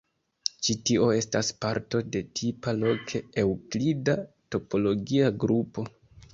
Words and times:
Ĉi-tio 0.67 1.09
estas 1.15 1.51
parto 1.65 2.01
de 2.15 2.23
tipa 2.41 2.75
loke 2.79 3.23
eŭklida 3.45 4.19
topologia 4.57 5.33
grupo. 5.47 5.89